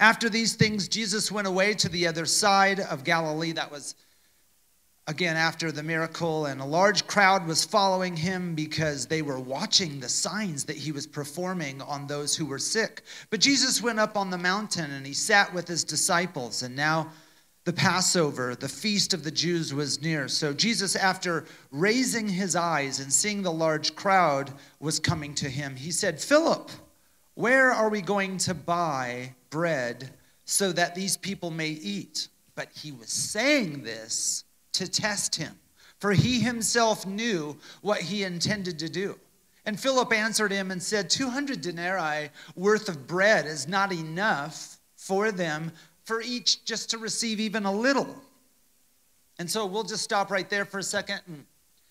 After 0.00 0.30
these 0.30 0.54
things, 0.54 0.88
Jesus 0.88 1.30
went 1.30 1.46
away 1.46 1.74
to 1.74 1.88
the 1.90 2.06
other 2.06 2.24
side 2.24 2.80
of 2.80 3.04
Galilee. 3.04 3.52
That 3.52 3.70
was 3.70 3.94
again 5.06 5.36
after 5.36 5.70
the 5.70 5.82
miracle, 5.82 6.46
and 6.46 6.58
a 6.58 6.64
large 6.64 7.06
crowd 7.06 7.46
was 7.46 7.66
following 7.66 8.16
him 8.16 8.54
because 8.54 9.06
they 9.06 9.20
were 9.20 9.38
watching 9.38 10.00
the 10.00 10.08
signs 10.08 10.64
that 10.64 10.76
he 10.76 10.90
was 10.90 11.06
performing 11.06 11.82
on 11.82 12.06
those 12.06 12.34
who 12.34 12.46
were 12.46 12.58
sick. 12.58 13.02
But 13.28 13.40
Jesus 13.40 13.82
went 13.82 14.00
up 14.00 14.16
on 14.16 14.30
the 14.30 14.38
mountain 14.38 14.90
and 14.90 15.06
he 15.06 15.12
sat 15.12 15.52
with 15.52 15.68
his 15.68 15.84
disciples, 15.84 16.62
and 16.62 16.74
now 16.74 17.12
the 17.64 17.72
Passover, 17.74 18.54
the 18.54 18.70
feast 18.70 19.12
of 19.12 19.22
the 19.22 19.30
Jews, 19.30 19.74
was 19.74 20.00
near. 20.00 20.28
So 20.28 20.54
Jesus, 20.54 20.96
after 20.96 21.44
raising 21.70 22.26
his 22.26 22.56
eyes 22.56 23.00
and 23.00 23.12
seeing 23.12 23.42
the 23.42 23.52
large 23.52 23.94
crowd 23.94 24.50
was 24.78 24.98
coming 24.98 25.34
to 25.34 25.50
him, 25.50 25.76
he 25.76 25.90
said, 25.90 26.18
Philip, 26.18 26.70
where 27.34 27.70
are 27.70 27.88
we 27.88 28.00
going 28.00 28.38
to 28.38 28.54
buy 28.54 29.34
bread 29.50 30.10
so 30.44 30.72
that 30.72 30.94
these 30.94 31.16
people 31.16 31.50
may 31.50 31.70
eat? 31.70 32.28
But 32.54 32.68
he 32.74 32.92
was 32.92 33.08
saying 33.08 33.82
this 33.82 34.44
to 34.72 34.90
test 34.90 35.36
him, 35.36 35.58
for 35.98 36.12
he 36.12 36.40
himself 36.40 37.06
knew 37.06 37.56
what 37.82 38.00
he 38.00 38.24
intended 38.24 38.78
to 38.80 38.88
do. 38.88 39.18
And 39.66 39.78
Philip 39.78 40.12
answered 40.12 40.52
him 40.52 40.70
and 40.70 40.82
said, 40.82 41.10
200 41.10 41.60
denarii 41.60 42.30
worth 42.56 42.88
of 42.88 43.06
bread 43.06 43.46
is 43.46 43.68
not 43.68 43.92
enough 43.92 44.78
for 44.96 45.32
them, 45.32 45.72
for 46.04 46.20
each 46.22 46.64
just 46.64 46.90
to 46.90 46.98
receive 46.98 47.40
even 47.40 47.64
a 47.64 47.72
little. 47.72 48.16
And 49.38 49.50
so 49.50 49.64
we'll 49.66 49.84
just 49.84 50.02
stop 50.02 50.30
right 50.30 50.48
there 50.50 50.64
for 50.64 50.78
a 50.78 50.82
second 50.82 51.20
and 51.26 51.44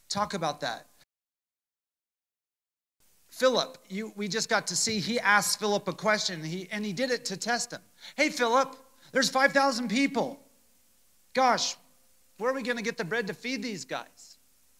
talk 0.10 0.34
about 0.34 0.60
that. 0.62 0.86
Philip, 3.40 3.78
you, 3.88 4.12
we 4.18 4.28
just 4.28 4.50
got 4.50 4.68
to 4.68 4.76
see, 4.76 5.00
he 5.00 5.18
asked 5.18 5.60
Philip 5.60 5.88
a 5.88 5.94
question, 5.94 6.44
he, 6.44 6.68
and 6.74 6.86
he 6.86 6.92
did 6.92 7.10
it 7.10 7.24
to 7.26 7.38
test 7.38 7.72
him. 7.72 7.80
Hey, 8.18 8.30
Philip, 8.30 8.76
there's 9.14 9.30
5,000 9.30 9.88
people. 9.88 10.38
Gosh, 11.34 11.78
where 12.38 12.52
are 12.52 12.54
we 12.54 12.62
going 12.64 12.76
to 12.76 12.84
get 12.84 12.98
the 12.98 13.06
bread 13.06 13.28
to 13.28 13.34
feed 13.34 13.64
these 13.64 13.86
guys? 13.86 14.38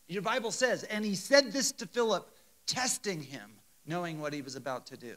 Your 0.10 0.22
Bible 0.22 0.52
says, 0.52 0.84
and 0.84 1.06
he 1.06 1.16
said 1.16 1.54
this 1.54 1.72
to 1.72 1.88
Philip, 1.88 2.30
testing 2.66 3.22
him, 3.22 3.50
knowing 3.86 4.20
what 4.20 4.34
he 4.34 4.42
was 4.42 4.58
about 4.58 4.86
to 4.88 4.98
do. 4.98 5.16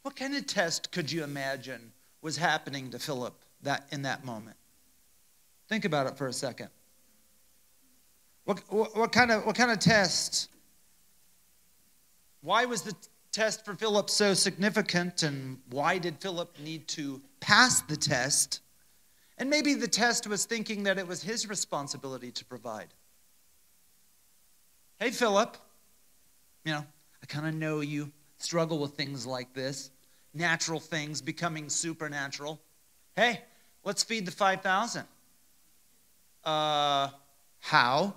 What 0.00 0.16
kind 0.16 0.34
of 0.34 0.46
test 0.46 0.90
could 0.92 1.12
you 1.12 1.24
imagine 1.24 1.92
was 2.22 2.38
happening 2.38 2.90
to 2.92 2.98
Philip 2.98 3.34
that, 3.64 3.86
in 3.92 4.00
that 4.02 4.24
moment? 4.24 4.56
Think 5.68 5.84
about 5.84 6.06
it 6.06 6.16
for 6.16 6.26
a 6.26 6.32
second. 6.32 6.70
What, 8.44 8.62
what, 8.70 8.96
what, 8.96 9.12
kind 9.12 9.30
of, 9.30 9.44
what 9.44 9.56
kind 9.56 9.70
of 9.70 9.78
test? 9.78 10.48
Why 12.46 12.64
was 12.64 12.82
the 12.82 12.94
test 13.32 13.64
for 13.64 13.74
Philip 13.74 14.08
so 14.08 14.32
significant, 14.32 15.24
and 15.24 15.58
why 15.68 15.98
did 15.98 16.20
Philip 16.20 16.56
need 16.60 16.86
to 16.90 17.20
pass 17.40 17.80
the 17.80 17.96
test? 17.96 18.60
And 19.36 19.50
maybe 19.50 19.74
the 19.74 19.88
test 19.88 20.28
was 20.28 20.44
thinking 20.44 20.84
that 20.84 20.96
it 20.96 21.08
was 21.08 21.24
his 21.24 21.48
responsibility 21.48 22.30
to 22.30 22.44
provide. 22.44 22.86
Hey, 25.00 25.10
Philip, 25.10 25.56
you 26.64 26.72
know, 26.74 26.86
I 27.20 27.26
kind 27.26 27.48
of 27.48 27.54
know 27.56 27.80
you 27.80 28.12
struggle 28.38 28.78
with 28.78 28.92
things 28.92 29.26
like 29.26 29.52
this 29.52 29.90
natural 30.32 30.78
things 30.78 31.20
becoming 31.20 31.68
supernatural. 31.68 32.60
Hey, 33.16 33.40
let's 33.82 34.04
feed 34.04 34.24
the 34.24 34.30
5,000. 34.30 35.02
Uh, 36.44 37.08
how? 37.58 38.14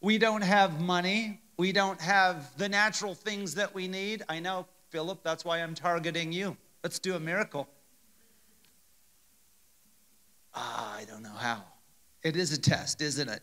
We 0.00 0.16
don't 0.16 0.40
have 0.42 0.80
money. 0.80 1.42
We 1.56 1.72
don't 1.72 2.00
have 2.00 2.56
the 2.56 2.68
natural 2.68 3.14
things 3.14 3.54
that 3.54 3.74
we 3.74 3.86
need. 3.86 4.22
I 4.28 4.40
know, 4.40 4.66
Philip, 4.90 5.22
that's 5.22 5.44
why 5.44 5.58
I'm 5.58 5.74
targeting 5.74 6.32
you. 6.32 6.56
Let's 6.82 6.98
do 6.98 7.14
a 7.14 7.20
miracle. 7.20 7.68
Ah, 10.54 10.96
I 10.96 11.04
don't 11.04 11.22
know 11.22 11.30
how. 11.30 11.62
It 12.22 12.36
is 12.36 12.52
a 12.52 12.60
test, 12.60 13.00
isn't 13.02 13.28
it? 13.28 13.42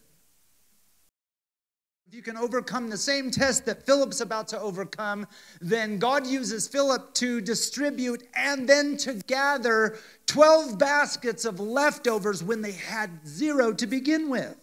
If 2.07 2.15
you 2.15 2.21
can 2.21 2.35
overcome 2.35 2.89
the 2.89 2.97
same 2.97 3.31
test 3.31 3.65
that 3.67 3.85
Philip's 3.85 4.19
about 4.19 4.49
to 4.49 4.59
overcome, 4.59 5.25
then 5.61 5.97
God 5.97 6.27
uses 6.27 6.67
Philip 6.67 7.13
to 7.13 7.39
distribute 7.39 8.27
and 8.35 8.67
then 8.67 8.97
to 8.97 9.13
gather 9.13 9.97
12 10.25 10.77
baskets 10.77 11.45
of 11.45 11.61
leftovers 11.61 12.43
when 12.43 12.61
they 12.61 12.73
had 12.73 13.25
zero 13.25 13.71
to 13.71 13.87
begin 13.87 14.29
with. 14.29 14.57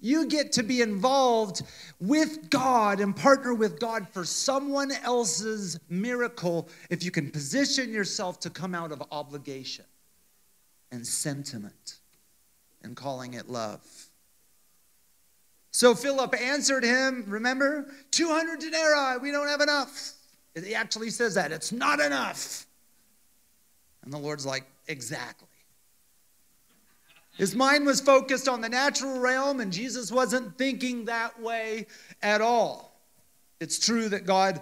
You 0.00 0.26
get 0.26 0.52
to 0.52 0.62
be 0.62 0.80
involved 0.80 1.62
with 2.00 2.48
God 2.48 3.00
and 3.00 3.14
partner 3.14 3.52
with 3.54 3.78
God 3.78 4.08
for 4.08 4.24
someone 4.24 4.92
else's 5.04 5.78
miracle 5.88 6.68
if 6.88 7.04
you 7.04 7.10
can 7.10 7.30
position 7.30 7.92
yourself 7.92 8.40
to 8.40 8.50
come 8.50 8.74
out 8.74 8.92
of 8.92 9.02
obligation 9.12 9.84
and 10.90 11.06
sentiment 11.06 11.98
and 12.82 12.96
calling 12.96 13.34
it 13.34 13.48
love. 13.48 13.80
So 15.72 15.94
Philip 15.94 16.34
answered 16.40 16.82
him, 16.82 17.24
remember, 17.28 17.86
200 18.10 18.58
denarii, 18.58 19.18
we 19.18 19.30
don't 19.30 19.48
have 19.48 19.60
enough. 19.60 20.12
He 20.54 20.74
actually 20.74 21.10
says 21.10 21.34
that, 21.34 21.52
it's 21.52 21.72
not 21.72 22.00
enough. 22.00 22.66
And 24.02 24.12
the 24.12 24.18
Lord's 24.18 24.46
like, 24.46 24.64
exactly. 24.88 25.46
His 27.36 27.54
mind 27.54 27.86
was 27.86 28.00
focused 28.00 28.48
on 28.48 28.60
the 28.60 28.68
natural 28.68 29.18
realm, 29.18 29.60
and 29.60 29.72
Jesus 29.72 30.12
wasn't 30.12 30.58
thinking 30.58 31.06
that 31.06 31.40
way 31.40 31.86
at 32.22 32.40
all. 32.40 33.00
It's 33.60 33.78
true 33.78 34.08
that 34.08 34.26
God, 34.26 34.60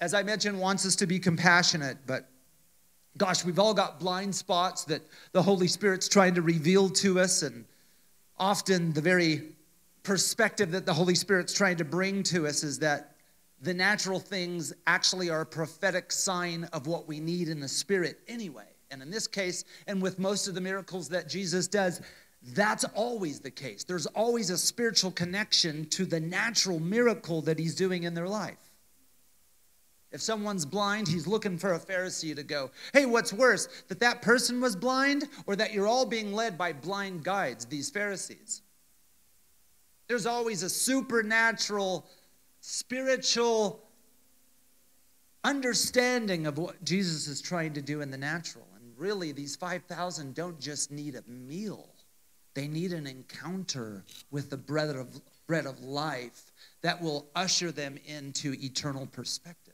as 0.00 0.14
I 0.14 0.22
mentioned, 0.22 0.58
wants 0.58 0.86
us 0.86 0.96
to 0.96 1.06
be 1.06 1.18
compassionate, 1.18 1.98
but 2.06 2.30
Gosh, 3.18 3.44
we've 3.44 3.58
all 3.58 3.74
got 3.74 3.98
blind 3.98 4.34
spots 4.34 4.84
that 4.84 5.02
the 5.32 5.42
Holy 5.42 5.66
Spirit's 5.66 6.08
trying 6.08 6.34
to 6.36 6.42
reveal 6.42 6.88
to 6.88 7.20
us, 7.20 7.42
and 7.42 7.64
often 8.38 8.92
the 8.92 9.00
very 9.00 9.42
perspective 10.04 10.70
that 10.70 10.86
the 10.86 10.94
Holy 10.94 11.14
Spirit's 11.14 11.52
trying 11.52 11.76
to 11.76 11.84
bring 11.84 12.22
to 12.22 12.46
us 12.46 12.62
is 12.62 12.78
that 12.78 13.16
the 13.60 13.74
natural 13.74 14.18
things 14.18 14.72
actually 14.86 15.28
are 15.28 15.42
a 15.42 15.46
prophetic 15.46 16.12
sign 16.12 16.64
of 16.72 16.86
what 16.86 17.06
we 17.06 17.20
need 17.20 17.48
in 17.48 17.60
the 17.60 17.68
Spirit 17.68 18.18
anyway. 18.26 18.69
And 18.90 19.02
in 19.02 19.10
this 19.10 19.26
case, 19.26 19.64
and 19.86 20.02
with 20.02 20.18
most 20.18 20.48
of 20.48 20.54
the 20.54 20.60
miracles 20.60 21.08
that 21.10 21.28
Jesus 21.28 21.68
does, 21.68 22.00
that's 22.54 22.84
always 22.94 23.40
the 23.40 23.50
case. 23.50 23.84
There's 23.84 24.06
always 24.06 24.50
a 24.50 24.58
spiritual 24.58 25.10
connection 25.10 25.86
to 25.90 26.04
the 26.04 26.20
natural 26.20 26.80
miracle 26.80 27.42
that 27.42 27.58
he's 27.58 27.74
doing 27.74 28.04
in 28.04 28.14
their 28.14 28.28
life. 28.28 28.58
If 30.10 30.20
someone's 30.20 30.66
blind, 30.66 31.06
he's 31.06 31.28
looking 31.28 31.56
for 31.56 31.74
a 31.74 31.78
Pharisee 31.78 32.34
to 32.34 32.42
go, 32.42 32.70
hey, 32.92 33.06
what's 33.06 33.32
worse, 33.32 33.68
that 33.88 34.00
that 34.00 34.22
person 34.22 34.60
was 34.60 34.74
blind 34.74 35.28
or 35.46 35.54
that 35.54 35.72
you're 35.72 35.86
all 35.86 36.06
being 36.06 36.32
led 36.32 36.58
by 36.58 36.72
blind 36.72 37.22
guides, 37.22 37.64
these 37.66 37.90
Pharisees? 37.90 38.62
There's 40.08 40.26
always 40.26 40.64
a 40.64 40.68
supernatural, 40.68 42.06
spiritual 42.60 43.84
understanding 45.44 46.46
of 46.46 46.58
what 46.58 46.82
Jesus 46.82 47.28
is 47.28 47.40
trying 47.40 47.74
to 47.74 47.82
do 47.82 48.00
in 48.00 48.10
the 48.10 48.18
natural. 48.18 48.66
Really, 49.00 49.32
these 49.32 49.56
5,000 49.56 50.34
don't 50.34 50.60
just 50.60 50.90
need 50.90 51.14
a 51.14 51.22
meal, 51.26 51.88
they 52.52 52.68
need 52.68 52.92
an 52.92 53.06
encounter 53.06 54.04
with 54.30 54.50
the 54.50 54.58
bread 54.58 54.94
of, 54.94 55.18
bread 55.46 55.64
of 55.64 55.80
life 55.80 56.52
that 56.82 57.00
will 57.00 57.26
usher 57.34 57.72
them 57.72 57.98
into 58.04 58.54
eternal 58.60 59.06
perspective. 59.06 59.72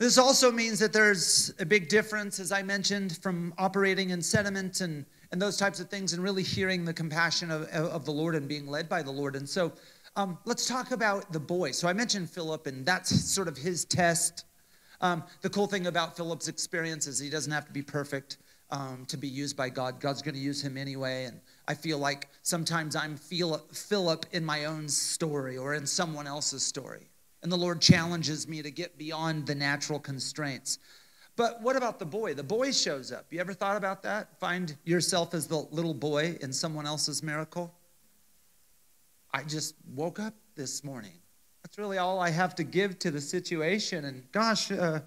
This 0.00 0.18
also 0.18 0.50
means 0.50 0.80
that 0.80 0.92
there's 0.92 1.54
a 1.60 1.64
big 1.64 1.88
difference, 1.88 2.40
as 2.40 2.50
I 2.50 2.64
mentioned, 2.64 3.16
from 3.18 3.54
operating 3.58 4.10
in 4.10 4.20
sediment 4.20 4.80
and, 4.80 5.06
and 5.30 5.40
those 5.40 5.56
types 5.56 5.78
of 5.78 5.88
things 5.88 6.14
and 6.14 6.20
really 6.20 6.42
hearing 6.42 6.84
the 6.84 6.92
compassion 6.92 7.52
of, 7.52 7.68
of 7.68 8.04
the 8.04 8.10
Lord 8.10 8.34
and 8.34 8.48
being 8.48 8.66
led 8.66 8.88
by 8.88 9.04
the 9.04 9.12
Lord. 9.12 9.36
And 9.36 9.48
so 9.48 9.70
um, 10.16 10.36
let's 10.46 10.66
talk 10.66 10.90
about 10.90 11.32
the 11.32 11.38
boy. 11.38 11.70
So 11.70 11.86
I 11.86 11.92
mentioned 11.92 12.28
Philip, 12.28 12.66
and 12.66 12.84
that's 12.84 13.32
sort 13.32 13.46
of 13.46 13.56
his 13.56 13.84
test. 13.84 14.46
Um, 15.02 15.24
the 15.40 15.50
cool 15.50 15.66
thing 15.66 15.88
about 15.88 16.16
Philip's 16.16 16.48
experience 16.48 17.06
is 17.06 17.18
he 17.18 17.28
doesn't 17.28 17.52
have 17.52 17.66
to 17.66 17.72
be 17.72 17.82
perfect 17.82 18.38
um, 18.70 19.04
to 19.08 19.16
be 19.16 19.28
used 19.28 19.56
by 19.56 19.68
God. 19.68 20.00
God's 20.00 20.22
going 20.22 20.34
to 20.34 20.40
use 20.40 20.62
him 20.62 20.78
anyway. 20.78 21.24
And 21.24 21.40
I 21.68 21.74
feel 21.74 21.98
like 21.98 22.28
sometimes 22.42 22.96
I'm 22.96 23.16
Philip 23.16 24.26
in 24.32 24.44
my 24.44 24.64
own 24.64 24.88
story 24.88 25.58
or 25.58 25.74
in 25.74 25.86
someone 25.86 26.26
else's 26.26 26.62
story. 26.62 27.10
And 27.42 27.50
the 27.50 27.56
Lord 27.56 27.80
challenges 27.80 28.48
me 28.48 28.62
to 28.62 28.70
get 28.70 28.96
beyond 28.96 29.46
the 29.46 29.54
natural 29.54 29.98
constraints. 29.98 30.78
But 31.34 31.60
what 31.62 31.76
about 31.76 31.98
the 31.98 32.06
boy? 32.06 32.34
The 32.34 32.42
boy 32.42 32.72
shows 32.72 33.10
up. 33.10 33.26
You 33.30 33.40
ever 33.40 33.52
thought 33.52 33.76
about 33.76 34.02
that? 34.04 34.38
Find 34.38 34.76
yourself 34.84 35.34
as 35.34 35.46
the 35.46 35.56
little 35.56 35.94
boy 35.94 36.38
in 36.40 36.52
someone 36.52 36.86
else's 36.86 37.22
miracle? 37.22 37.74
I 39.34 39.42
just 39.42 39.74
woke 39.94 40.20
up 40.20 40.34
this 40.54 40.84
morning. 40.84 41.21
That's 41.62 41.78
really 41.78 41.98
all 41.98 42.20
I 42.20 42.30
have 42.30 42.54
to 42.56 42.64
give 42.64 42.98
to 43.00 43.10
the 43.10 43.20
situation. 43.20 44.04
And 44.04 44.30
gosh, 44.32 44.70
uh, 44.70 45.00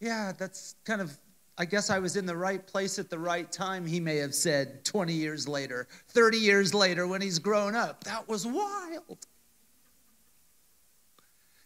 yeah, 0.00 0.32
that's 0.36 0.76
kind 0.84 1.00
of, 1.00 1.16
I 1.56 1.64
guess 1.64 1.90
I 1.90 1.98
was 1.98 2.16
in 2.16 2.26
the 2.26 2.36
right 2.36 2.64
place 2.64 2.98
at 2.98 3.10
the 3.10 3.18
right 3.18 3.50
time, 3.50 3.86
he 3.86 4.00
may 4.00 4.16
have 4.16 4.34
said 4.34 4.84
20 4.84 5.12
years 5.12 5.48
later, 5.48 5.88
30 6.08 6.38
years 6.38 6.74
later 6.74 7.06
when 7.06 7.20
he's 7.20 7.38
grown 7.38 7.74
up. 7.74 8.04
That 8.04 8.28
was 8.28 8.46
wild. 8.46 9.26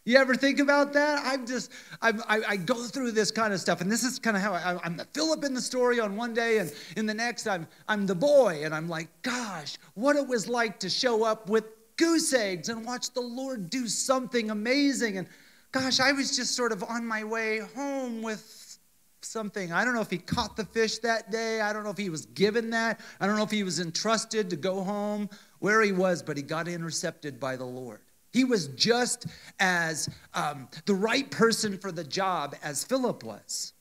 You 0.05 0.17
ever 0.17 0.33
think 0.33 0.59
about 0.59 0.93
that? 0.93 1.21
I'm 1.23 1.45
just, 1.45 1.71
I'm, 2.01 2.23
I, 2.27 2.41
I 2.47 2.57
go 2.57 2.83
through 2.85 3.11
this 3.11 3.29
kind 3.29 3.53
of 3.53 3.59
stuff, 3.59 3.81
and 3.81 3.91
this 3.91 4.03
is 4.03 4.17
kind 4.17 4.35
of 4.35 4.41
how 4.41 4.53
I, 4.53 4.79
I'm 4.83 4.97
the 4.97 5.05
Philip 5.13 5.43
in 5.43 5.53
the 5.53 5.61
story 5.61 5.99
on 5.99 6.15
one 6.15 6.33
day, 6.33 6.57
and 6.57 6.73
in 6.97 7.05
the 7.05 7.13
next, 7.13 7.45
I'm, 7.45 7.67
I'm 7.87 8.07
the 8.07 8.15
boy, 8.15 8.61
and 8.63 8.73
I'm 8.73 8.89
like, 8.89 9.07
gosh, 9.21 9.77
what 9.93 10.15
it 10.15 10.25
was 10.25 10.47
like 10.47 10.79
to 10.79 10.89
show 10.89 11.23
up 11.23 11.47
with 11.47 11.65
goose 11.99 12.33
eggs 12.33 12.69
and 12.69 12.85
watch 12.85 13.11
the 13.11 13.21
Lord 13.21 13.69
do 13.69 13.87
something 13.87 14.49
amazing. 14.49 15.17
And 15.17 15.27
gosh, 15.73 15.99
I 15.99 16.13
was 16.13 16.35
just 16.35 16.55
sort 16.55 16.71
of 16.71 16.81
on 16.83 17.05
my 17.05 17.25
way 17.25 17.59
home 17.75 18.21
with 18.21 18.79
something. 19.21 19.73
I 19.73 19.83
don't 19.83 19.93
know 19.93 20.01
if 20.01 20.09
he 20.09 20.17
caught 20.17 20.55
the 20.55 20.63
fish 20.63 20.99
that 20.99 21.29
day. 21.29 21.59
I 21.59 21.73
don't 21.73 21.83
know 21.83 21.89
if 21.89 21.97
he 21.97 22.09
was 22.09 22.25
given 22.27 22.69
that. 22.69 23.01
I 23.19 23.27
don't 23.27 23.35
know 23.35 23.43
if 23.43 23.51
he 23.51 23.63
was 23.63 23.81
entrusted 23.81 24.49
to 24.49 24.55
go 24.55 24.81
home 24.81 25.29
where 25.59 25.81
he 25.81 25.91
was, 25.91 26.23
but 26.23 26.37
he 26.37 26.43
got 26.43 26.69
intercepted 26.69 27.37
by 27.37 27.57
the 27.57 27.65
Lord. 27.65 27.99
He 28.31 28.45
was 28.45 28.67
just 28.69 29.25
as 29.59 30.07
um, 30.33 30.69
the 30.85 30.93
right 30.93 31.29
person 31.29 31.77
for 31.77 31.91
the 31.91 32.03
job 32.03 32.55
as 32.63 32.83
Philip 32.85 33.23
was. 33.23 33.73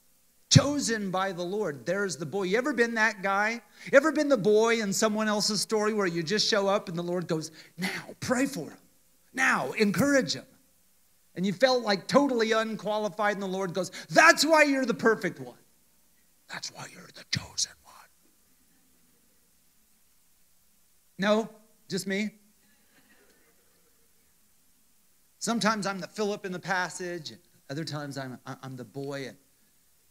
Chosen 0.59 1.13
by 1.13 1.31
the 1.31 1.43
Lord. 1.43 1.87
There's 1.87 2.17
the 2.17 2.27
boy. 2.27 2.45
You 2.45 2.59
ever 2.59 2.73
been 2.73 2.95
that 2.95 3.23
guy? 3.23 3.61
You 3.93 3.97
ever 3.97 4.11
been 4.11 4.29
the 4.29 4.37
boy 4.37 4.81
in 4.81 4.93
someone 4.93 5.29
else's 5.29 5.61
story 5.61 5.93
where 5.93 6.07
you 6.09 6.21
just 6.23 6.49
show 6.49 6.67
up 6.67 6.89
and 6.89 6.99
the 6.99 7.03
Lord 7.03 7.29
goes, 7.29 7.53
Now, 7.77 7.89
pray 8.19 8.47
for 8.47 8.65
him. 8.65 8.79
Now, 9.33 9.71
encourage 9.73 10.35
him. 10.35 10.47
And 11.37 11.47
you 11.47 11.53
felt 11.53 11.85
like 11.85 12.09
totally 12.09 12.51
unqualified, 12.51 13.35
and 13.35 13.43
the 13.43 13.47
Lord 13.47 13.73
goes, 13.73 13.93
That's 14.11 14.45
why 14.45 14.65
you're 14.65 14.85
the 14.85 14.95
perfect 14.95 15.39
one. 15.39 15.55
That's 16.51 16.73
why 16.73 16.87
you're 16.93 17.07
the 17.15 17.25
chosen 17.31 17.73
one. 17.85 17.95
No, 21.19 21.49
just 21.89 22.09
me? 22.09 22.31
Sometimes 25.39 25.87
I'm 25.87 26.01
the 26.01 26.09
Philip 26.09 26.45
in 26.45 26.51
the 26.51 26.59
passage, 26.59 27.33
other 27.71 27.85
times 27.85 28.19
I'm, 28.19 28.41
I'm 28.45 28.75
the 28.75 28.85
boy. 28.85 29.29
And, 29.29 29.37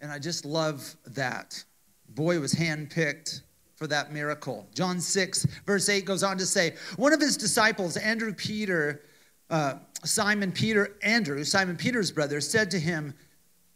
and 0.01 0.11
I 0.11 0.19
just 0.19 0.45
love 0.45 0.95
that. 1.05 1.63
Boy 2.09 2.39
was 2.39 2.53
handpicked 2.53 3.41
for 3.75 3.87
that 3.87 4.11
miracle. 4.11 4.67
John 4.73 4.99
6, 4.99 5.45
verse 5.65 5.89
8 5.89 6.05
goes 6.05 6.23
on 6.23 6.37
to 6.37 6.45
say, 6.45 6.75
One 6.95 7.13
of 7.13 7.19
his 7.19 7.37
disciples, 7.37 7.97
Andrew 7.97 8.33
Peter, 8.33 9.03
uh, 9.49 9.75
Simon 10.03 10.51
Peter, 10.51 10.95
Andrew, 11.03 11.43
Simon 11.43 11.77
Peter's 11.77 12.11
brother, 12.11 12.41
said 12.41 12.71
to 12.71 12.79
him, 12.79 13.13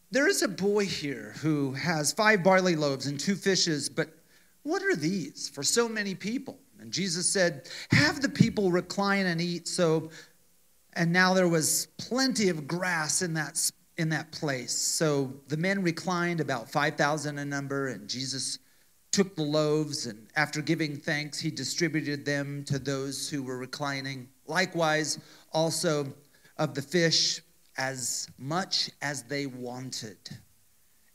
There 0.09 0.27
is 0.27 0.41
a 0.41 0.47
boy 0.47 0.85
here 0.85 1.33
who 1.41 1.73
has 1.73 2.13
five 2.13 2.43
barley 2.43 2.75
loaves 2.75 3.07
and 3.07 3.19
two 3.19 3.35
fishes, 3.35 3.89
but 3.89 4.09
what 4.63 4.81
are 4.81 4.95
these 4.95 5.49
for 5.49 5.63
so 5.63 5.87
many 5.87 6.15
people? 6.15 6.59
And 6.79 6.91
Jesus 6.91 7.29
said, 7.29 7.69
Have 7.91 8.21
the 8.21 8.29
people 8.29 8.71
recline 8.71 9.27
and 9.27 9.39
eat. 9.39 9.67
So 9.67 10.09
and 10.93 11.11
now 11.11 11.33
there 11.33 11.47
was 11.47 11.87
plenty 11.97 12.49
of 12.49 12.67
grass 12.67 13.21
in 13.21 13.33
that 13.35 13.57
in 14.01 14.09
that 14.09 14.31
place. 14.31 14.73
So 14.73 15.31
the 15.47 15.57
men 15.57 15.81
reclined, 15.81 16.41
about 16.41 16.69
5,000 16.69 17.37
in 17.37 17.49
number, 17.49 17.87
and 17.89 18.09
Jesus 18.09 18.59
took 19.11 19.35
the 19.35 19.43
loaves, 19.43 20.07
and 20.07 20.27
after 20.35 20.61
giving 20.61 20.95
thanks, 20.97 21.39
he 21.39 21.51
distributed 21.51 22.25
them 22.25 22.63
to 22.65 22.79
those 22.79 23.29
who 23.29 23.43
were 23.43 23.57
reclining. 23.57 24.27
Likewise, 24.47 25.19
also 25.53 26.13
of 26.57 26.73
the 26.73 26.81
fish, 26.81 27.41
as 27.77 28.27
much 28.37 28.89
as 29.01 29.23
they 29.23 29.45
wanted. 29.45 30.17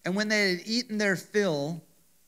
And 0.05 0.15
when 0.15 0.29
they 0.29 0.51
had 0.51 0.61
eaten 0.65 0.99
their 0.99 1.17
fill, 1.17 1.83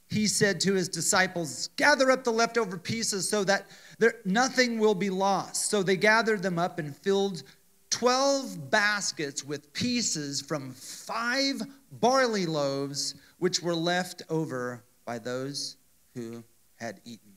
he 0.08 0.26
said 0.26 0.61
to 0.62 0.75
his 0.75 0.88
disciples, 0.88 1.69
Gather 1.76 2.11
up 2.11 2.25
the 2.25 2.32
leftover 2.32 2.78
pieces 2.78 3.28
so 3.28 3.44
that 3.44 3.66
there, 3.99 4.14
nothing 4.25 4.78
will 4.78 4.94
be 4.94 5.11
lost. 5.11 5.70
So 5.70 5.82
they 5.82 5.96
gathered 5.96 6.43
them 6.43 6.58
up 6.58 6.78
and 6.78 6.96
filled 6.96 7.43
12 7.90 8.70
baskets 8.70 9.44
with 9.44 9.73
pieces 9.73 10.40
from 10.40 10.73
five 10.73 11.62
barley 11.93 12.46
loaves, 12.46 13.14
which 13.38 13.62
were 13.62 13.75
left 13.75 14.23
over 14.29 14.85
by 15.06 15.19
those 15.19 15.76
who 16.14 16.44
had 16.76 17.00
eaten. 17.05 17.32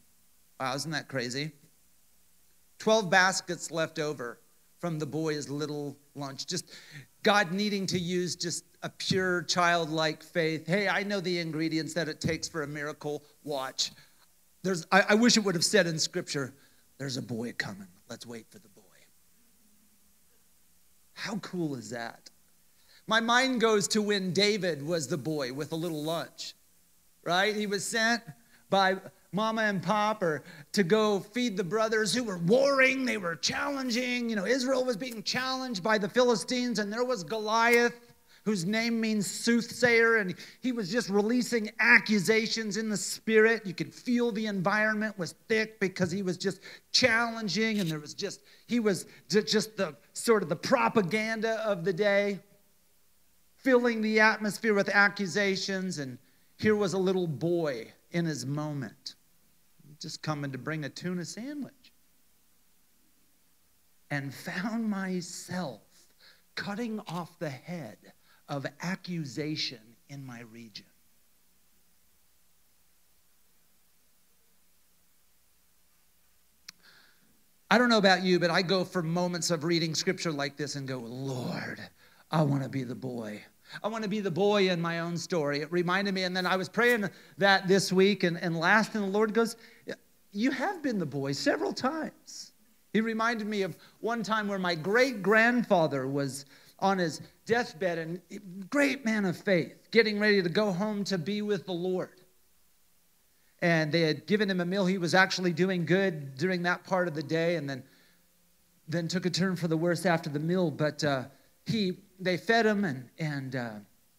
Wow, 0.59 0.75
isn't 0.75 0.91
that 0.91 1.07
crazy? 1.07 1.51
12 2.79 3.09
baskets 3.09 3.71
left 3.71 3.99
over 3.99 4.39
from 4.79 4.99
the 4.99 5.05
boy's 5.05 5.47
little 5.49 5.95
lunch. 6.15 6.47
Just 6.47 6.65
God 7.23 7.51
needing 7.51 7.85
to 7.87 7.99
use 7.99 8.35
just 8.35 8.65
a 8.83 8.89
pure 8.89 9.43
childlike 9.43 10.23
faith. 10.23 10.65
Hey, 10.65 10.87
I 10.87 11.03
know 11.03 11.19
the 11.19 11.39
ingredients 11.39 11.93
that 11.93 12.09
it 12.09 12.19
takes 12.19 12.49
for 12.49 12.63
a 12.63 12.67
miracle. 12.67 13.23
Watch. 13.43 13.91
There's, 14.63 14.87
I, 14.91 15.03
I 15.09 15.15
wish 15.15 15.37
it 15.37 15.41
would 15.41 15.55
have 15.55 15.65
said 15.65 15.87
in 15.87 15.99
Scripture, 15.99 16.53
there's 16.97 17.17
a 17.17 17.21
boy 17.21 17.53
coming. 17.57 17.87
Let's 18.09 18.25
wait 18.25 18.47
for 18.49 18.57
the. 18.59 18.70
How 21.13 21.37
cool 21.37 21.75
is 21.75 21.89
that? 21.89 22.29
My 23.07 23.19
mind 23.19 23.61
goes 23.61 23.87
to 23.89 24.01
when 24.01 24.31
David 24.31 24.85
was 24.85 25.07
the 25.07 25.17
boy 25.17 25.53
with 25.53 25.71
a 25.71 25.75
little 25.75 26.03
lunch, 26.03 26.53
right? 27.23 27.55
He 27.55 27.67
was 27.67 27.85
sent 27.85 28.23
by 28.69 28.97
mama 29.33 29.63
and 29.63 29.81
pop 29.81 30.21
or 30.23 30.43
to 30.73 30.83
go 30.83 31.19
feed 31.19 31.57
the 31.57 31.63
brothers 31.63 32.13
who 32.13 32.23
were 32.23 32.37
warring. 32.37 33.05
They 33.05 33.17
were 33.17 33.35
challenging. 33.35 34.29
You 34.29 34.35
know, 34.35 34.45
Israel 34.45 34.85
was 34.85 34.97
being 34.97 35.23
challenged 35.23 35.83
by 35.83 35.97
the 35.97 36.09
Philistines, 36.09 36.79
and 36.79 36.91
there 36.91 37.03
was 37.03 37.23
Goliath 37.23 38.10
whose 38.43 38.65
name 38.65 38.99
means 38.99 39.29
soothsayer, 39.29 40.17
and 40.17 40.33
he 40.61 40.71
was 40.71 40.91
just 40.91 41.09
releasing 41.09 41.69
accusations 41.79 42.77
in 42.77 42.89
the 42.89 42.97
spirit. 42.97 43.65
You 43.65 43.73
could 43.73 43.93
feel 43.93 44.31
the 44.31 44.47
environment 44.47 45.17
was 45.19 45.33
thick 45.47 45.79
because 45.79 46.11
he 46.11 46.23
was 46.23 46.37
just 46.37 46.61
challenging, 46.91 47.79
and 47.79 47.89
there 47.89 47.99
was 47.99 48.13
just, 48.13 48.41
he 48.67 48.79
was 48.79 49.05
just 49.29 49.77
the 49.77 49.95
sort 50.13 50.41
of 50.41 50.49
the 50.49 50.55
propaganda 50.55 51.61
of 51.65 51.83
the 51.83 51.93
day, 51.93 52.39
filling 53.57 54.01
the 54.01 54.19
atmosphere 54.19 54.73
with 54.73 54.89
accusations. 54.89 55.99
And 55.99 56.17
here 56.57 56.75
was 56.75 56.93
a 56.93 56.97
little 56.97 57.27
boy 57.27 57.93
in 58.11 58.25
his 58.25 58.45
moment, 58.45 59.15
just 59.99 60.23
coming 60.23 60.51
to 60.51 60.57
bring 60.57 60.85
a 60.85 60.89
tuna 60.89 61.25
sandwich. 61.25 61.73
And 64.09 64.33
found 64.33 64.89
myself 64.89 65.81
cutting 66.55 66.99
off 67.07 67.39
the 67.39 67.49
head 67.49 67.97
of 68.51 68.65
accusation 68.81 69.79
in 70.09 70.23
my 70.25 70.41
region. 70.51 70.85
I 77.71 77.77
don't 77.77 77.87
know 77.87 77.97
about 77.97 78.23
you, 78.23 78.37
but 78.37 78.51
I 78.51 78.61
go 78.61 78.83
for 78.83 79.01
moments 79.01 79.49
of 79.49 79.63
reading 79.63 79.95
scripture 79.95 80.33
like 80.33 80.57
this 80.57 80.75
and 80.75 80.85
go, 80.85 80.97
Lord, 80.97 81.79
I 82.29 82.41
want 82.41 82.63
to 82.63 82.69
be 82.69 82.83
the 82.83 82.93
boy. 82.93 83.41
I 83.81 83.87
want 83.87 84.03
to 84.03 84.09
be 84.09 84.19
the 84.19 84.29
boy 84.29 84.69
in 84.69 84.81
my 84.81 84.99
own 84.99 85.17
story. 85.17 85.61
It 85.61 85.71
reminded 85.71 86.13
me, 86.13 86.23
and 86.23 86.35
then 86.35 86.45
I 86.45 86.57
was 86.57 86.67
praying 86.67 87.09
that 87.37 87.69
this 87.69 87.93
week 87.93 88.23
and, 88.23 88.37
and 88.37 88.59
last, 88.59 88.95
and 88.95 89.05
the 89.05 89.07
Lord 89.07 89.33
goes, 89.33 89.55
You 90.33 90.51
have 90.51 90.83
been 90.83 90.99
the 90.99 91.05
boy 91.05 91.31
several 91.31 91.71
times. 91.71 92.51
He 92.91 92.99
reminded 92.99 93.47
me 93.47 93.61
of 93.61 93.77
one 94.01 94.23
time 94.23 94.49
where 94.49 94.59
my 94.59 94.75
great 94.75 95.23
grandfather 95.23 96.05
was 96.05 96.45
on 96.81 96.97
his 96.97 97.21
deathbed 97.45 97.97
and 97.97 98.21
great 98.69 99.05
man 99.05 99.25
of 99.25 99.37
faith, 99.37 99.73
getting 99.91 100.19
ready 100.19 100.41
to 100.41 100.49
go 100.49 100.71
home 100.71 101.03
to 101.05 101.17
be 101.17 101.41
with 101.41 101.65
the 101.65 101.71
Lord. 101.71 102.09
And 103.61 103.91
they 103.91 104.01
had 104.01 104.25
given 104.25 104.49
him 104.49 104.59
a 104.59 104.65
meal. 104.65 104.85
He 104.85 104.97
was 104.97 105.13
actually 105.13 105.53
doing 105.53 105.85
good 105.85 106.35
during 106.35 106.63
that 106.63 106.83
part 106.83 107.07
of 107.07 107.13
the 107.13 107.21
day 107.21 107.57
and 107.57 107.69
then, 107.69 107.83
then 108.87 109.07
took 109.07 109.25
a 109.27 109.29
turn 109.29 109.55
for 109.55 109.67
the 109.67 109.77
worse 109.77 110.05
after 110.05 110.29
the 110.29 110.39
meal. 110.39 110.71
But 110.71 111.03
uh, 111.03 111.25
he, 111.67 111.99
they 112.19 112.37
fed 112.37 112.65
him 112.65 112.85
and, 112.85 113.07
and 113.19 113.55
uh, 113.55 113.71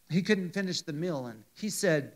he 0.09 0.23
couldn't 0.23 0.55
finish 0.55 0.83
the 0.83 0.93
meal. 0.93 1.27
And 1.27 1.43
he 1.55 1.71
said, 1.71 2.13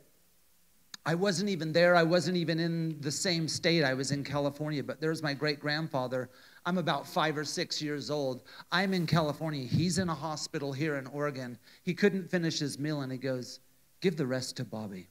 I 1.05 1.15
wasn't 1.15 1.51
even 1.51 1.73
there. 1.73 1.97
I 1.97 2.03
wasn't 2.03 2.37
even 2.37 2.61
in 2.61 3.01
the 3.01 3.13
same 3.13 3.49
state. 3.49 3.85
I 3.85 3.95
was 3.95 4.13
in 4.13 4.23
California, 4.23 4.83
but 4.83 5.01
there's 5.01 5.23
my 5.23 5.35
great 5.35 5.59
grandfather 5.59 6.31
I'm 6.67 6.79
about 6.79 7.07
five 7.07 7.39
or 7.39 7.45
six 7.45 7.81
years 7.81 8.11
old. 8.11 8.43
I'm 8.73 8.93
in 8.93 9.07
California. 9.07 9.65
He's 9.65 9.99
in 9.99 10.09
a 10.09 10.15
hospital 10.15 10.73
here 10.73 10.97
in 10.97 11.07
Oregon. 11.07 11.57
He 11.85 11.95
couldn't 11.95 12.29
finish 12.29 12.59
his 12.59 12.77
meal, 12.77 13.03
and 13.03 13.13
he 13.13 13.19
goes, 13.19 13.61
Give 14.01 14.17
the 14.17 14.27
rest 14.27 14.57
to 14.57 14.65
Bobby. 14.65 15.09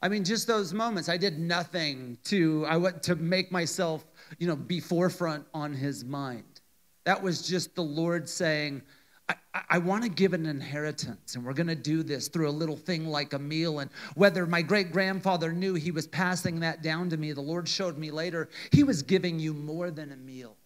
I 0.00 0.08
mean, 0.08 0.22
just 0.22 0.46
those 0.46 0.72
moments. 0.72 1.08
I 1.08 1.16
did 1.16 1.38
nothing 1.38 2.16
to 2.24 2.64
I 2.68 2.76
went 2.76 3.02
to 3.04 3.16
make 3.16 3.50
myself, 3.50 4.04
you 4.38 4.46
know, 4.46 4.54
be 4.54 4.78
forefront 4.78 5.46
on 5.52 5.72
his 5.72 6.04
mind. 6.04 6.60
That 7.04 7.22
was 7.22 7.46
just 7.46 7.74
the 7.74 7.82
Lord 7.82 8.28
saying, 8.28 8.82
I, 9.28 9.34
I 9.70 9.78
want 9.78 10.02
to 10.02 10.08
give 10.08 10.34
an 10.34 10.46
inheritance, 10.46 11.34
and 11.34 11.44
we're 11.44 11.54
going 11.54 11.68
to 11.68 11.74
do 11.74 12.02
this 12.02 12.28
through 12.28 12.48
a 12.48 12.50
little 12.50 12.76
thing 12.76 13.06
like 13.06 13.32
a 13.32 13.38
meal. 13.38 13.78
And 13.78 13.90
whether 14.14 14.46
my 14.46 14.62
great 14.62 14.92
grandfather 14.92 15.52
knew 15.52 15.74
he 15.74 15.90
was 15.90 16.06
passing 16.06 16.60
that 16.60 16.82
down 16.82 17.10
to 17.10 17.16
me, 17.16 17.32
the 17.32 17.40
Lord 17.40 17.68
showed 17.68 17.96
me 17.96 18.10
later, 18.10 18.48
he 18.72 18.84
was 18.84 19.02
giving 19.02 19.38
you 19.38 19.54
more 19.54 19.90
than 19.90 20.12
a 20.12 20.16
meal. 20.16 20.56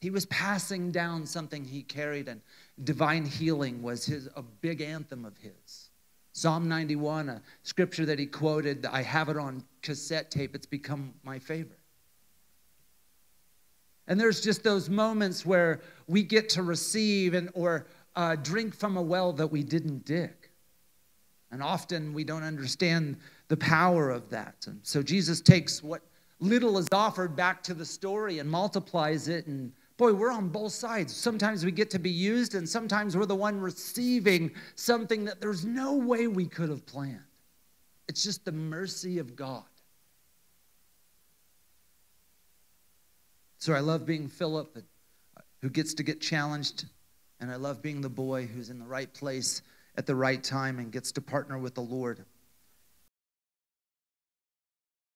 He 0.00 0.10
was 0.10 0.24
passing 0.26 0.90
down 0.90 1.26
something 1.26 1.64
he 1.64 1.82
carried, 1.82 2.28
and 2.28 2.40
divine 2.84 3.26
healing 3.26 3.82
was 3.82 4.06
his, 4.06 4.28
a 4.34 4.42
big 4.42 4.80
anthem 4.80 5.24
of 5.24 5.36
his. 5.36 5.90
Psalm 6.32 6.68
91, 6.68 7.28
a 7.28 7.42
scripture 7.64 8.06
that 8.06 8.18
he 8.18 8.24
quoted, 8.24 8.86
I 8.86 9.02
have 9.02 9.28
it 9.28 9.36
on 9.36 9.64
cassette 9.82 10.30
tape, 10.30 10.54
it's 10.54 10.64
become 10.64 11.12
my 11.22 11.38
favorite. 11.38 11.79
And 14.10 14.18
there's 14.18 14.40
just 14.40 14.64
those 14.64 14.90
moments 14.90 15.46
where 15.46 15.80
we 16.08 16.24
get 16.24 16.48
to 16.50 16.64
receive 16.64 17.32
and 17.32 17.48
or 17.54 17.86
uh, 18.16 18.34
drink 18.34 18.74
from 18.74 18.96
a 18.96 19.02
well 19.02 19.32
that 19.34 19.46
we 19.46 19.62
didn't 19.62 20.04
dig. 20.04 20.34
And 21.52 21.62
often 21.62 22.12
we 22.12 22.24
don't 22.24 22.42
understand 22.42 23.16
the 23.46 23.56
power 23.56 24.10
of 24.10 24.28
that. 24.30 24.56
And 24.66 24.80
so 24.82 25.00
Jesus 25.00 25.40
takes 25.40 25.80
what 25.80 26.02
little 26.40 26.76
is 26.76 26.88
offered 26.90 27.36
back 27.36 27.62
to 27.62 27.72
the 27.72 27.84
story 27.84 28.40
and 28.40 28.50
multiplies 28.50 29.28
it. 29.28 29.46
And 29.46 29.72
boy, 29.96 30.12
we're 30.12 30.32
on 30.32 30.48
both 30.48 30.72
sides. 30.72 31.14
Sometimes 31.14 31.64
we 31.64 31.70
get 31.70 31.88
to 31.90 32.00
be 32.00 32.10
used, 32.10 32.56
and 32.56 32.68
sometimes 32.68 33.16
we're 33.16 33.26
the 33.26 33.36
one 33.36 33.60
receiving 33.60 34.50
something 34.74 35.24
that 35.24 35.40
there's 35.40 35.64
no 35.64 35.94
way 35.94 36.26
we 36.26 36.46
could 36.46 36.68
have 36.68 36.84
planned. 36.84 37.20
It's 38.08 38.24
just 38.24 38.44
the 38.44 38.52
mercy 38.52 39.20
of 39.20 39.36
God. 39.36 39.62
So 43.60 43.74
I 43.74 43.80
love 43.80 44.06
being 44.06 44.26
Philip, 44.26 44.78
who 45.60 45.68
gets 45.68 45.92
to 45.94 46.02
get 46.02 46.18
challenged, 46.18 46.86
and 47.40 47.50
I 47.50 47.56
love 47.56 47.82
being 47.82 48.00
the 48.00 48.08
boy 48.08 48.46
who's 48.46 48.70
in 48.70 48.78
the 48.78 48.86
right 48.86 49.12
place 49.12 49.60
at 49.98 50.06
the 50.06 50.14
right 50.14 50.42
time 50.42 50.78
and 50.78 50.90
gets 50.90 51.12
to 51.12 51.20
partner 51.20 51.58
with 51.58 51.74
the 51.74 51.82
Lord. 51.82 52.24